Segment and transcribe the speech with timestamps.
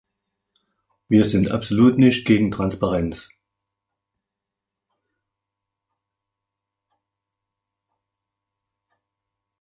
[1.09, 3.29] Wir sind absolut nicht gegen Transparenz.